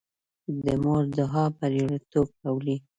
[0.63, 2.75] د مور دعا بریالیتوب راولي.